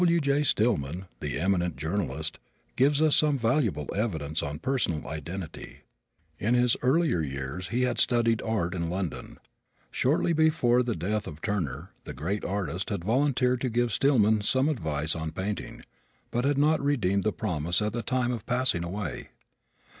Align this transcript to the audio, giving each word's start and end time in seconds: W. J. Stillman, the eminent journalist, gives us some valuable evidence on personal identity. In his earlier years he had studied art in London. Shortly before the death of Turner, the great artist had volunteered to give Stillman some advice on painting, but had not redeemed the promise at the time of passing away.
W. 0.03 0.19
J. 0.19 0.41
Stillman, 0.41 1.05
the 1.19 1.39
eminent 1.39 1.75
journalist, 1.77 2.39
gives 2.75 3.03
us 3.03 3.15
some 3.15 3.37
valuable 3.37 3.87
evidence 3.95 4.41
on 4.41 4.57
personal 4.57 5.07
identity. 5.07 5.81
In 6.39 6.55
his 6.55 6.75
earlier 6.81 7.21
years 7.21 7.67
he 7.67 7.83
had 7.83 7.99
studied 7.99 8.41
art 8.41 8.73
in 8.73 8.89
London. 8.89 9.37
Shortly 9.91 10.33
before 10.33 10.81
the 10.81 10.95
death 10.95 11.27
of 11.27 11.39
Turner, 11.39 11.91
the 12.03 12.15
great 12.15 12.43
artist 12.43 12.89
had 12.89 13.03
volunteered 13.03 13.61
to 13.61 13.69
give 13.69 13.91
Stillman 13.93 14.41
some 14.41 14.69
advice 14.69 15.15
on 15.15 15.33
painting, 15.33 15.83
but 16.31 16.45
had 16.45 16.57
not 16.57 16.81
redeemed 16.81 17.23
the 17.23 17.31
promise 17.31 17.79
at 17.79 17.93
the 17.93 18.01
time 18.01 18.31
of 18.31 18.47
passing 18.47 18.83
away. 18.83 19.29